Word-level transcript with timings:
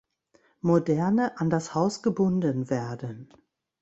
Moderne 0.61 1.37
an 1.37 1.51
das 1.51 1.75
Haus 1.75 2.01
gebunden 2.01 2.71
werden. 2.71 3.29